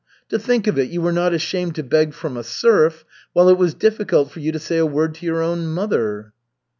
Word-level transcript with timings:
To 0.29 0.39
think 0.39 0.65
of 0.65 0.79
it, 0.79 0.89
you 0.89 0.99
were 0.99 1.11
not 1.11 1.31
ashamed 1.31 1.75
to 1.75 1.83
beg 1.83 2.15
from 2.15 2.35
a 2.35 2.43
serf, 2.43 3.05
while 3.33 3.49
it 3.49 3.57
was 3.59 3.75
difficult 3.75 4.31
for 4.31 4.39
you 4.39 4.51
to 4.51 4.57
say 4.57 4.79
a 4.79 4.83
word 4.83 5.13
to 5.13 5.27
your 5.27 5.43
own 5.43 5.67
mother." 5.67 6.33